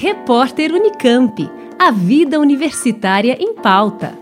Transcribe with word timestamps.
Repórter 0.00 0.72
Unicamp. 0.72 1.50
A 1.76 1.90
vida 1.90 2.38
universitária 2.38 3.36
em 3.40 3.52
pauta. 3.56 4.16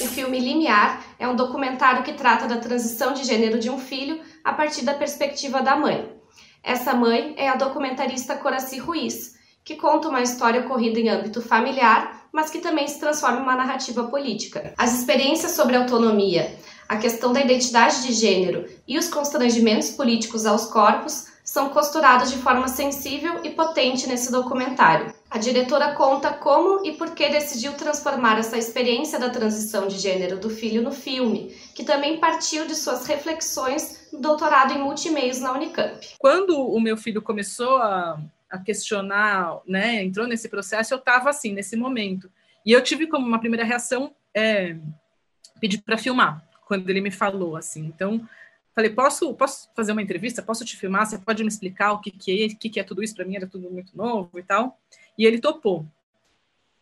O 0.00 0.06
filme 0.06 0.40
Limiar 0.40 1.04
é 1.18 1.28
um 1.28 1.36
documentário 1.36 2.02
que 2.02 2.14
trata 2.14 2.48
da 2.48 2.56
transição 2.56 3.12
de 3.12 3.24
gênero 3.24 3.58
de 3.58 3.68
um 3.68 3.78
filho 3.78 4.18
a 4.42 4.54
partir 4.54 4.82
da 4.82 4.94
perspectiva 4.94 5.60
da 5.60 5.76
mãe. 5.76 6.10
Essa 6.62 6.94
mãe 6.94 7.34
é 7.36 7.50
a 7.50 7.54
documentarista 7.54 8.34
Coraci 8.34 8.78
Ruiz, 8.78 9.35
que 9.66 9.74
conta 9.74 10.08
uma 10.08 10.22
história 10.22 10.60
ocorrida 10.60 11.00
em 11.00 11.08
âmbito 11.08 11.42
familiar, 11.42 12.28
mas 12.30 12.48
que 12.48 12.60
também 12.60 12.86
se 12.86 13.00
transforma 13.00 13.40
em 13.40 13.42
uma 13.42 13.56
narrativa 13.56 14.04
política. 14.04 14.72
As 14.78 14.96
experiências 14.96 15.52
sobre 15.52 15.74
autonomia, 15.74 16.56
a 16.88 16.96
questão 16.96 17.32
da 17.32 17.40
identidade 17.40 18.06
de 18.06 18.12
gênero 18.12 18.64
e 18.86 18.96
os 18.96 19.08
constrangimentos 19.08 19.90
políticos 19.90 20.46
aos 20.46 20.66
corpos 20.66 21.26
são 21.42 21.70
costurados 21.70 22.30
de 22.30 22.38
forma 22.38 22.68
sensível 22.68 23.40
e 23.42 23.50
potente 23.50 24.08
nesse 24.08 24.30
documentário. 24.30 25.12
A 25.28 25.38
diretora 25.38 25.94
conta 25.94 26.32
como 26.32 26.86
e 26.86 26.92
por 26.92 27.10
que 27.10 27.28
decidiu 27.28 27.72
transformar 27.72 28.38
essa 28.38 28.56
experiência 28.56 29.18
da 29.18 29.30
transição 29.30 29.88
de 29.88 29.98
gênero 29.98 30.38
do 30.38 30.48
filho 30.48 30.80
no 30.80 30.92
filme, 30.92 31.52
que 31.74 31.82
também 31.82 32.20
partiu 32.20 32.66
de 32.66 32.76
suas 32.76 33.04
reflexões 33.06 34.08
no 34.12 34.20
doutorado 34.20 34.72
em 34.72 34.78
multimeios 34.78 35.40
na 35.40 35.52
Unicamp. 35.52 36.14
Quando 36.18 36.56
o 36.56 36.80
meu 36.80 36.96
filho 36.96 37.20
começou 37.20 37.76
a 37.78 38.16
a 38.50 38.58
questionar, 38.58 39.60
né, 39.66 40.02
entrou 40.02 40.26
nesse 40.26 40.48
processo, 40.48 40.94
eu 40.94 40.98
estava 40.98 41.30
assim, 41.30 41.52
nesse 41.52 41.76
momento. 41.76 42.30
E 42.64 42.72
eu 42.72 42.82
tive 42.82 43.06
como 43.06 43.26
uma 43.26 43.38
primeira 43.38 43.64
reação 43.64 44.14
é, 44.34 44.76
pedir 45.60 45.82
para 45.82 45.98
filmar, 45.98 46.46
quando 46.66 46.88
ele 46.88 47.00
me 47.00 47.10
falou 47.10 47.56
assim. 47.56 47.84
Então, 47.86 48.28
falei, 48.74 48.90
posso, 48.90 49.32
posso 49.34 49.70
fazer 49.74 49.92
uma 49.92 50.02
entrevista? 50.02 50.42
Posso 50.42 50.64
te 50.64 50.76
filmar? 50.76 51.06
Você 51.06 51.18
pode 51.18 51.42
me 51.42 51.48
explicar 51.48 51.92
o 51.92 52.00
que, 52.00 52.10
que, 52.10 52.44
é, 52.44 52.48
que, 52.48 52.68
que 52.68 52.80
é 52.80 52.84
tudo 52.84 53.02
isso? 53.02 53.14
Para 53.14 53.24
mim 53.24 53.36
era 53.36 53.46
tudo 53.46 53.70
muito 53.70 53.96
novo 53.96 54.38
e 54.38 54.42
tal. 54.42 54.78
E 55.16 55.24
ele 55.24 55.40
topou. 55.40 55.86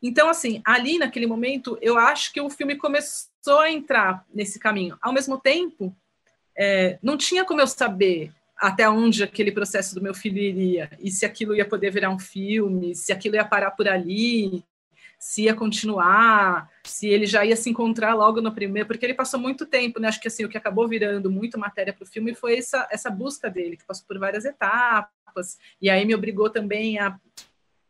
Então, 0.03 0.28
assim, 0.28 0.61
ali 0.65 0.99
naquele 0.99 1.27
momento, 1.27 1.78
eu 1.81 1.97
acho 1.97 2.33
que 2.33 2.41
o 2.41 2.51
filme 2.51 2.77
começou 2.77 3.61
a 3.61 3.71
entrar 3.71 4.25
nesse 4.34 4.59
caminho. 4.59 4.99
Ao 5.01 5.12
mesmo 5.12 5.39
tempo, 5.39 5.97
é, 6.56 6.99
não 7.03 7.17
tinha 7.17 7.45
como 7.45 7.61
eu 7.61 7.67
saber 7.67 8.33
até 8.56 8.88
onde 8.88 9.22
aquele 9.22 9.52
processo 9.52 9.94
do 9.94 10.02
meu 10.02 10.14
filho 10.14 10.38
iria, 10.38 10.91
e 11.00 11.10
se 11.10 11.27
aquilo 11.27 11.55
ia 11.55 11.64
poder 11.64 11.91
virar 11.91 12.10
um 12.10 12.19
filme, 12.19 12.94
se 12.94 13.12
aquilo 13.12 13.34
ia 13.36 13.44
parar 13.44 13.72
por 13.72 13.88
ali, 13.88 14.64
se 15.19 15.44
ia 15.44 15.55
continuar, 15.55 16.70
se 16.84 17.08
ele 17.08 17.25
já 17.25 17.44
ia 17.44 17.56
se 17.56 17.70
encontrar 17.70 18.14
logo 18.14 18.42
no 18.42 18.52
primeiro, 18.52 18.86
porque 18.86 19.06
ele 19.06 19.14
passou 19.14 19.41
muito 19.41 19.64
tempo, 19.64 19.98
né? 19.98 20.08
Acho 20.08 20.20
que 20.20 20.28
assim, 20.28 20.44
o 20.44 20.48
que 20.50 20.58
acabou 20.58 20.86
virando 20.86 21.30
muito 21.30 21.58
matéria 21.58 21.94
para 21.94 22.05
o 22.05 22.06
filme 22.06 22.34
foi 22.34 22.58
essa, 22.58 22.86
essa 22.91 23.10
busca 23.10 23.48
dele, 23.48 23.77
que 23.77 23.86
passou 23.86 24.05
por 24.06 24.19
várias 24.19 24.44
etapas, 24.44 25.58
e 25.80 25.88
aí 25.88 26.05
me 26.05 26.14
obrigou 26.14 26.50
também 26.50 26.98
a, 26.98 27.19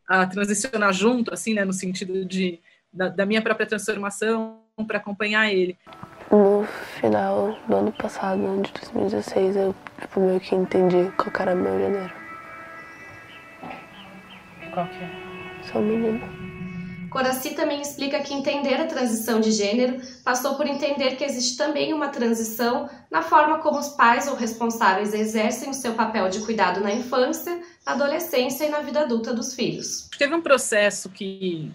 a 0.07 0.27
transicionar 0.27 0.93
junto, 0.93 1.35
assim, 1.35 1.55
né? 1.55 1.65
No 1.65 1.73
sentido 1.73 2.25
de, 2.25 2.61
da, 2.93 3.09
da 3.09 3.27
minha 3.27 3.43
própria 3.43 3.67
transformação 3.67 4.63
para 4.87 4.99
acompanhar 4.99 5.53
ele. 5.53 5.77
No 6.65 7.01
final 7.01 7.59
do 7.69 7.77
ano 7.77 7.93
passado, 7.93 8.41
de 8.63 8.73
2016, 8.73 9.57
eu 9.57 9.75
tipo, 10.01 10.19
meio 10.19 10.41
que 10.41 10.55
entendi 10.55 11.13
qual 11.15 11.31
era 11.39 11.55
meu 11.55 11.79
gênero. 11.79 12.13
Qual 14.73 14.87
que 14.87 15.05
é? 15.05 15.11
Sou 15.71 15.83
menina. 15.83 16.27
Coraci 17.11 17.51
também 17.51 17.83
explica 17.83 18.21
que 18.21 18.33
entender 18.33 18.75
a 18.77 18.87
transição 18.87 19.41
de 19.41 19.53
gênero 19.53 20.01
passou 20.25 20.57
por 20.57 20.67
entender 20.67 21.17
que 21.17 21.25
existe 21.25 21.59
também 21.59 21.93
uma 21.93 22.09
transição 22.09 22.89
na 23.11 23.21
forma 23.21 23.59
como 23.59 23.79
os 23.79 23.91
pais 23.91 24.27
ou 24.27 24.35
responsáveis 24.35 25.13
exercem 25.13 25.69
o 25.69 25.75
seu 25.75 25.93
papel 25.93 26.31
de 26.31 26.41
cuidado 26.41 26.81
na 26.81 26.93
infância, 26.93 27.61
na 27.85 27.93
adolescência 27.93 28.65
e 28.65 28.71
na 28.71 28.81
vida 28.81 29.01
adulta 29.01 29.35
dos 29.35 29.55
filhos. 29.55 30.09
Teve 30.19 30.35
um 30.35 30.41
processo 30.41 31.11
que 31.11 31.71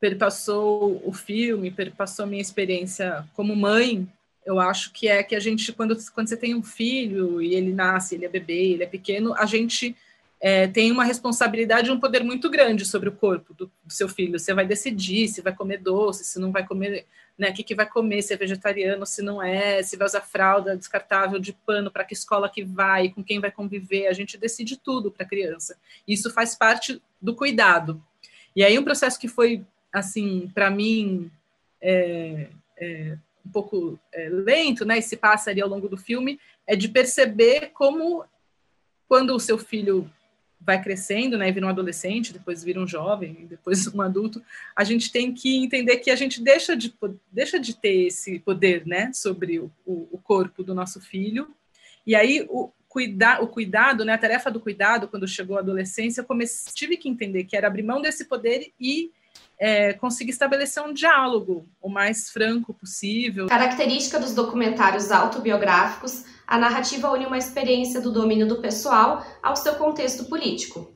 perpassou 0.00 1.00
o 1.04 1.12
filme, 1.12 1.70
perpassou 1.70 2.24
a 2.24 2.26
minha 2.26 2.42
experiência 2.42 3.22
como 3.34 3.54
mãe, 3.54 4.08
eu 4.44 4.58
acho 4.58 4.92
que 4.92 5.08
é 5.08 5.22
que 5.22 5.36
a 5.36 5.40
gente, 5.40 5.72
quando, 5.72 5.96
quando 6.12 6.28
você 6.28 6.36
tem 6.36 6.54
um 6.54 6.62
filho 6.62 7.40
e 7.42 7.54
ele 7.54 7.72
nasce, 7.72 8.14
ele 8.14 8.24
é 8.24 8.28
bebê, 8.28 8.72
ele 8.72 8.82
é 8.82 8.86
pequeno, 8.86 9.34
a 9.34 9.46
gente 9.46 9.96
é, 10.40 10.66
tem 10.66 10.90
uma 10.90 11.04
responsabilidade, 11.04 11.90
um 11.90 12.00
poder 12.00 12.24
muito 12.24 12.48
grande 12.48 12.86
sobre 12.86 13.10
o 13.10 13.12
corpo 13.12 13.52
do, 13.52 13.70
do, 13.84 13.92
seu 13.92 14.08
filho. 14.08 14.38
Você 14.38 14.54
vai 14.54 14.66
decidir 14.66 15.28
se 15.28 15.42
vai 15.42 15.54
comer 15.54 15.78
doce, 15.78 16.24
se 16.24 16.38
não 16.40 16.50
vai 16.50 16.66
comer, 16.66 17.04
né, 17.36 17.50
o 17.50 17.52
que, 17.52 17.62
que 17.62 17.74
vai 17.74 17.86
comer, 17.86 18.22
se 18.22 18.32
é 18.32 18.36
vegetariano, 18.36 19.04
se 19.04 19.20
não 19.20 19.42
é, 19.42 19.82
se 19.82 19.96
vai 19.98 20.06
usar 20.06 20.22
fralda 20.22 20.76
descartável 20.76 21.38
de 21.38 21.52
pano, 21.52 21.90
para 21.90 22.04
que 22.04 22.14
escola 22.14 22.48
que 22.48 22.64
vai, 22.64 23.10
com 23.10 23.22
quem 23.22 23.38
vai 23.38 23.50
conviver. 23.50 24.06
A 24.06 24.14
gente 24.14 24.38
decide 24.38 24.78
tudo 24.78 25.10
para 25.10 25.26
a 25.26 25.28
criança. 25.28 25.76
Isso 26.08 26.30
faz 26.30 26.54
parte 26.54 27.02
do 27.20 27.34
cuidado. 27.34 28.02
E 28.56 28.64
aí 28.64 28.78
um 28.78 28.84
processo 28.84 29.20
que 29.20 29.28
foi 29.28 29.62
assim, 29.92 30.50
para 30.54 30.70
mim, 30.70 31.30
é, 31.82 32.48
é, 32.78 33.18
um 33.50 33.52
pouco 33.52 33.98
é, 34.14 34.28
lento, 34.28 34.84
né? 34.84 34.98
E 34.98 35.02
se 35.02 35.16
passa 35.16 35.50
ali 35.50 35.60
ao 35.60 35.68
longo 35.68 35.88
do 35.88 35.96
filme, 35.96 36.38
é 36.66 36.76
de 36.76 36.88
perceber 36.88 37.72
como, 37.74 38.24
quando 39.08 39.34
o 39.34 39.40
seu 39.40 39.58
filho 39.58 40.08
vai 40.60 40.80
crescendo, 40.80 41.38
né, 41.38 41.50
vira 41.50 41.66
um 41.66 41.70
adolescente, 41.70 42.34
depois 42.34 42.62
vira 42.62 42.78
um 42.78 42.86
jovem, 42.86 43.46
depois 43.48 43.86
um 43.94 44.02
adulto, 44.02 44.42
a 44.76 44.84
gente 44.84 45.10
tem 45.10 45.32
que 45.32 45.56
entender 45.56 45.96
que 45.96 46.10
a 46.10 46.16
gente 46.16 46.42
deixa 46.42 46.76
de, 46.76 46.94
deixa 47.32 47.58
de 47.58 47.74
ter 47.74 48.06
esse 48.06 48.38
poder, 48.38 48.86
né, 48.86 49.10
sobre 49.12 49.58
o, 49.58 49.72
o 49.86 50.20
corpo 50.22 50.62
do 50.62 50.74
nosso 50.74 51.00
filho. 51.00 51.48
E 52.06 52.14
aí 52.14 52.46
o, 52.48 52.70
cuidar, 52.90 53.40
o 53.40 53.46
cuidado, 53.46 54.04
né, 54.04 54.14
a 54.14 54.18
tarefa 54.18 54.50
do 54.50 54.58
cuidado, 54.58 55.06
quando 55.06 55.26
chegou 55.26 55.56
a 55.56 55.60
adolescência, 55.60 56.20
eu 56.20 56.24
comecei, 56.24 56.72
tive 56.74 56.96
que 56.96 57.08
entender 57.08 57.44
que 57.44 57.56
era 57.56 57.68
abrir 57.68 57.84
mão 57.84 58.02
desse 58.02 58.24
poder 58.24 58.72
e 58.78 59.12
é, 59.56 59.92
conseguir 59.92 60.32
estabelecer 60.32 60.82
um 60.82 60.92
diálogo 60.92 61.68
o 61.80 61.88
mais 61.88 62.30
franco 62.30 62.74
possível. 62.74 63.46
Característica 63.46 64.18
dos 64.18 64.34
documentários 64.34 65.12
autobiográficos, 65.12 66.24
a 66.44 66.58
narrativa 66.58 67.12
une 67.12 67.26
uma 67.26 67.38
experiência 67.38 68.00
do 68.00 68.10
domínio 68.10 68.48
do 68.48 68.60
pessoal 68.60 69.24
ao 69.40 69.54
seu 69.54 69.76
contexto 69.76 70.24
político. 70.24 70.92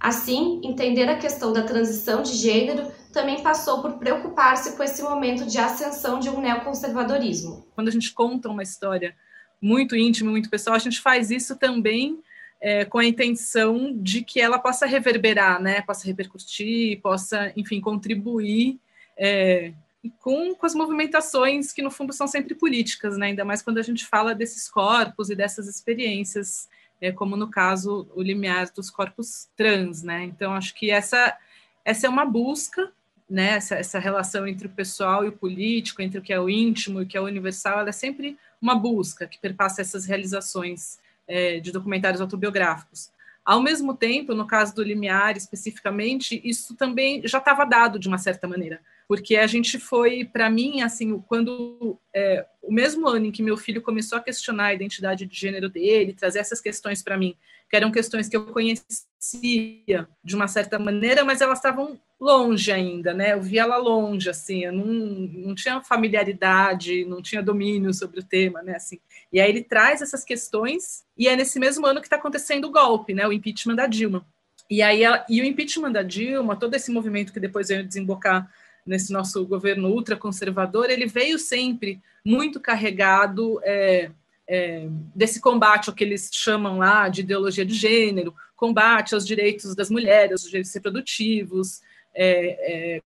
Assim, 0.00 0.62
entender 0.64 1.08
a 1.10 1.18
questão 1.18 1.52
da 1.52 1.62
transição 1.62 2.22
de 2.22 2.32
gênero 2.32 2.90
também 3.12 3.42
passou 3.42 3.82
por 3.82 3.98
preocupar-se 3.98 4.76
com 4.76 4.82
esse 4.82 5.02
momento 5.02 5.44
de 5.44 5.58
ascensão 5.58 6.18
de 6.18 6.30
um 6.30 6.40
neoconservadorismo. 6.40 7.66
Quando 7.74 7.88
a 7.88 7.92
gente 7.92 8.12
conta 8.14 8.48
uma 8.48 8.62
história 8.62 9.14
muito 9.60 9.96
íntima, 9.96 10.30
muito 10.30 10.50
pessoal, 10.50 10.76
a 10.76 10.80
gente 10.80 11.00
faz 11.00 11.30
isso 11.30 11.56
também 11.56 12.18
é, 12.60 12.84
com 12.84 12.98
a 12.98 13.04
intenção 13.04 13.92
de 13.94 14.22
que 14.22 14.40
ela 14.40 14.58
possa 14.58 14.86
reverberar, 14.86 15.60
né, 15.60 15.82
possa 15.82 16.06
repercutir, 16.06 17.00
possa, 17.00 17.52
enfim, 17.56 17.80
contribuir 17.80 18.78
é, 19.18 19.72
com, 20.18 20.54
com 20.54 20.66
as 20.66 20.74
movimentações 20.74 21.72
que, 21.72 21.82
no 21.82 21.90
fundo, 21.90 22.12
são 22.12 22.26
sempre 22.26 22.54
políticas, 22.54 23.18
né, 23.18 23.26
ainda 23.26 23.44
mais 23.44 23.60
quando 23.60 23.78
a 23.78 23.82
gente 23.82 24.06
fala 24.06 24.34
desses 24.34 24.68
corpos 24.68 25.30
e 25.30 25.36
dessas 25.36 25.68
experiências, 25.68 26.68
é, 27.00 27.12
como 27.12 27.36
no 27.36 27.50
caso 27.50 28.08
o 28.14 28.22
limiar 28.22 28.70
dos 28.72 28.90
corpos 28.90 29.48
trans. 29.56 30.02
Né? 30.02 30.24
Então, 30.24 30.54
acho 30.54 30.74
que 30.74 30.90
essa, 30.90 31.36
essa 31.84 32.06
é 32.06 32.10
uma 32.10 32.24
busca 32.24 32.90
né, 33.28 33.56
essa, 33.56 33.74
essa, 33.76 33.98
relação 33.98 34.46
entre 34.46 34.66
o 34.66 34.70
pessoal 34.70 35.24
e 35.24 35.28
o 35.28 35.32
político, 35.32 36.02
entre 36.02 36.18
o 36.18 36.22
que 36.22 36.32
é 36.32 36.38
o 36.38 36.48
íntimo 36.48 37.00
e 37.00 37.04
o 37.04 37.06
que 37.06 37.16
é 37.16 37.20
o 37.20 37.24
universal, 37.24 37.80
ela 37.80 37.88
é 37.88 37.92
sempre 37.92 38.38
uma 38.64 38.74
busca 38.74 39.26
que 39.26 39.38
perpassa 39.38 39.82
essas 39.82 40.06
realizações 40.06 40.98
é, 41.28 41.60
de 41.60 41.70
documentários 41.70 42.22
autobiográficos. 42.22 43.12
Ao 43.44 43.62
mesmo 43.62 43.94
tempo, 43.94 44.34
no 44.34 44.46
caso 44.46 44.74
do 44.74 44.82
Limiar 44.82 45.36
especificamente, 45.36 46.40
isso 46.42 46.74
também 46.74 47.20
já 47.26 47.36
estava 47.36 47.66
dado 47.66 47.98
de 47.98 48.08
uma 48.08 48.16
certa 48.16 48.48
maneira, 48.48 48.80
porque 49.06 49.36
a 49.36 49.46
gente 49.46 49.78
foi, 49.78 50.24
para 50.24 50.48
mim, 50.48 50.80
assim, 50.80 51.18
quando 51.28 51.98
é, 52.14 52.46
o 52.62 52.72
mesmo 52.72 53.06
ano 53.06 53.26
em 53.26 53.30
que 53.30 53.42
meu 53.42 53.58
filho 53.58 53.82
começou 53.82 54.16
a 54.16 54.22
questionar 54.22 54.68
a 54.68 54.74
identidade 54.74 55.26
de 55.26 55.38
gênero 55.38 55.68
dele, 55.68 56.14
trazer 56.14 56.38
essas 56.38 56.58
questões 56.58 57.02
para 57.02 57.18
mim, 57.18 57.36
que 57.68 57.76
eram 57.76 57.92
questões 57.92 58.30
que 58.30 58.36
eu 58.36 58.46
conhecia 58.46 60.08
de 60.24 60.34
uma 60.34 60.48
certa 60.48 60.78
maneira, 60.78 61.22
mas 61.22 61.42
elas 61.42 61.58
estavam 61.58 62.00
longe 62.24 62.72
ainda, 62.72 63.12
né? 63.12 63.34
Eu 63.34 63.42
via 63.42 63.62
ela 63.62 63.76
longe, 63.76 64.30
assim, 64.30 64.64
eu 64.64 64.72
não, 64.72 64.86
não 64.86 65.54
tinha 65.54 65.82
familiaridade, 65.82 67.04
não 67.04 67.20
tinha 67.20 67.42
domínio 67.42 67.92
sobre 67.92 68.20
o 68.20 68.24
tema, 68.24 68.62
né? 68.62 68.76
Assim, 68.76 68.98
e 69.30 69.38
aí 69.38 69.50
ele 69.50 69.62
traz 69.62 70.00
essas 70.00 70.24
questões, 70.24 71.04
e 71.18 71.28
é 71.28 71.36
nesse 71.36 71.60
mesmo 71.60 71.86
ano 71.86 72.00
que 72.00 72.06
está 72.06 72.16
acontecendo 72.16 72.64
o 72.64 72.70
golpe, 72.70 73.12
né? 73.12 73.28
O 73.28 73.32
impeachment 73.32 73.74
da 73.74 73.86
Dilma. 73.86 74.26
E 74.70 74.80
aí 74.80 75.02
e 75.28 75.42
o 75.42 75.44
impeachment 75.44 75.92
da 75.92 76.02
Dilma, 76.02 76.56
todo 76.56 76.74
esse 76.74 76.90
movimento 76.90 77.30
que 77.30 77.38
depois 77.38 77.68
veio 77.68 77.86
desembocar 77.86 78.50
nesse 78.86 79.12
nosso 79.12 79.44
governo 79.46 79.90
ultraconservador, 79.90 80.90
ele 80.90 81.06
veio 81.06 81.38
sempre 81.38 82.00
muito 82.24 82.58
carregado 82.58 83.60
é, 83.62 84.10
é, 84.48 84.88
desse 85.14 85.40
combate 85.40 85.90
ao 85.90 85.94
que 85.94 86.04
eles 86.04 86.30
chamam 86.32 86.78
lá 86.78 87.06
de 87.10 87.20
ideologia 87.20 87.66
de 87.66 87.74
gênero, 87.74 88.34
combate 88.56 89.14
aos 89.14 89.26
direitos 89.26 89.74
das 89.74 89.90
mulheres, 89.90 90.32
aos 90.32 90.42
direitos 90.44 90.72
reprodutivos, 90.72 91.82
é, 92.14 92.96
é, 92.96 93.02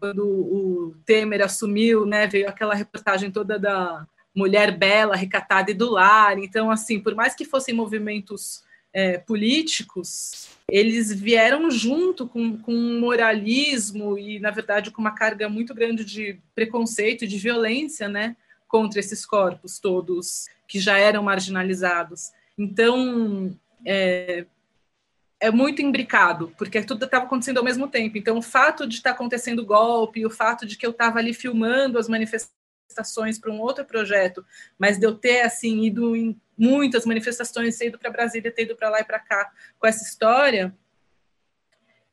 quando 0.00 0.24
o 0.26 0.94
Temer 1.04 1.42
assumiu, 1.42 2.04
né, 2.04 2.26
veio 2.26 2.48
aquela 2.48 2.74
reportagem 2.74 3.30
toda 3.30 3.58
da 3.58 4.06
mulher 4.34 4.76
bela, 4.76 5.16
recatada 5.16 5.70
e 5.70 5.74
do 5.74 5.90
lar. 5.90 6.38
Então, 6.38 6.70
assim, 6.70 7.00
por 7.00 7.14
mais 7.14 7.34
que 7.34 7.44
fossem 7.44 7.74
movimentos 7.74 8.64
é, 8.92 9.18
políticos, 9.18 10.48
eles 10.68 11.12
vieram 11.12 11.70
junto 11.70 12.26
com, 12.26 12.58
com 12.58 12.72
um 12.72 13.00
moralismo 13.00 14.18
e, 14.18 14.38
na 14.38 14.50
verdade, 14.50 14.90
com 14.90 15.00
uma 15.00 15.14
carga 15.14 15.48
muito 15.48 15.74
grande 15.74 16.04
de 16.04 16.38
preconceito 16.54 17.24
e 17.24 17.28
de 17.28 17.38
violência, 17.38 18.08
né, 18.08 18.36
contra 18.66 19.00
esses 19.00 19.24
corpos 19.24 19.78
todos 19.78 20.46
que 20.66 20.80
já 20.80 20.98
eram 20.98 21.22
marginalizados. 21.22 22.32
Então, 22.58 23.56
é, 23.84 24.44
é 25.46 25.50
muito 25.50 25.80
imbricado, 25.80 26.52
porque 26.58 26.82
tudo 26.82 27.04
estava 27.04 27.24
acontecendo 27.24 27.58
ao 27.58 27.64
mesmo 27.64 27.88
tempo. 27.88 28.18
Então, 28.18 28.36
o 28.38 28.42
fato 28.42 28.86
de 28.86 28.96
estar 28.96 29.10
acontecendo 29.10 29.60
o 29.60 29.66
golpe, 29.66 30.26
o 30.26 30.30
fato 30.30 30.66
de 30.66 30.76
que 30.76 30.84
eu 30.84 30.90
estava 30.90 31.18
ali 31.18 31.32
filmando 31.32 31.98
as 31.98 32.08
manifestações 32.08 33.38
para 33.38 33.52
um 33.52 33.60
outro 33.60 33.84
projeto, 33.84 34.44
mas 34.78 34.98
de 34.98 35.06
eu 35.06 35.14
ter 35.14 35.42
assim 35.42 35.84
ido 35.84 36.16
em 36.16 36.40
muitas 36.58 37.06
manifestações, 37.06 37.76
ter 37.76 37.88
ido 37.88 37.98
para 37.98 38.10
Brasília, 38.10 38.50
ter 38.50 38.62
ido 38.62 38.74
para 38.74 38.90
lá 38.90 39.00
e 39.00 39.04
para 39.04 39.18
cá 39.18 39.52
com 39.78 39.86
essa 39.86 40.02
história, 40.04 40.74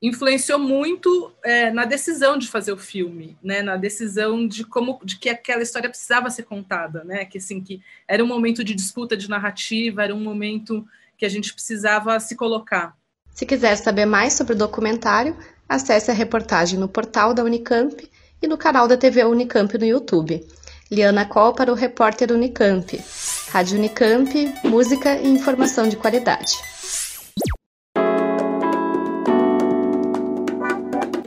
influenciou 0.02 0.60
muito 0.60 1.34
é, 1.44 1.72
na 1.72 1.86
decisão 1.86 2.38
de 2.38 2.50
fazer 2.50 2.74
o 2.74 2.78
filme, 2.78 3.38
né? 3.42 3.62
Na 3.62 3.78
decisão 3.78 4.46
de 4.46 4.66
como, 4.66 5.00
de 5.04 5.18
que 5.18 5.30
aquela 5.30 5.64
história 5.64 5.90
precisava 5.90 6.30
ser 6.30 6.44
contada, 6.44 7.04
né? 7.06 7.24
Que 7.24 7.38
assim 7.38 7.62
que 7.62 7.82
era 8.08 8.24
um 8.24 8.28
momento 8.28 8.64
de 8.64 8.76
disputa 8.76 9.16
de 9.16 9.30
narrativa, 9.30 10.04
era 10.04 10.14
um 10.14 10.20
momento 10.20 10.86
que 11.18 11.26
a 11.26 11.30
gente 11.30 11.54
precisava 11.54 12.20
se 12.20 12.36
colocar. 12.36 12.98
Se 13.34 13.46
quiser 13.46 13.76
saber 13.76 14.06
mais 14.06 14.34
sobre 14.34 14.54
o 14.54 14.58
documentário, 14.58 15.36
acesse 15.68 16.12
a 16.12 16.14
reportagem 16.14 16.80
no 16.80 16.88
portal 16.88 17.34
da 17.34 17.44
Unicamp 17.44 17.96
e 18.42 18.48
no 18.48 18.58
canal 18.58 18.88
da 18.88 18.96
TV 18.96 19.24
Unicamp 19.24 19.76
no 19.78 19.86
YouTube. 19.86 20.46
Liana 20.92 21.26
Col 21.26 21.54
para 21.54 21.72
o 21.72 21.76
repórter 21.76 22.32
Unicamp. 22.32 23.02
Rádio 23.50 23.78
Unicamp, 23.78 24.54
música 24.64 25.16
e 25.18 25.28
informação 25.28 25.88
de 25.88 25.98
qualidade. 25.98 26.58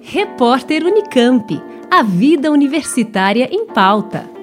Repórter 0.02 0.84
Unicamp. 0.84 1.60
A 1.90 2.02
vida 2.02 2.50
universitária 2.52 3.48
em 3.50 3.66
pauta. 3.66 4.35